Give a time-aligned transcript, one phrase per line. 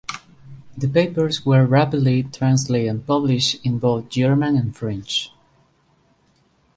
[0.75, 5.31] The papers were rapidly translated and published in both German and French.